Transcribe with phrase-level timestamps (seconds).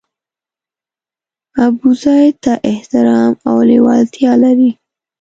[1.65, 4.71] ابوزید ته احترام او لېوالتیا لري.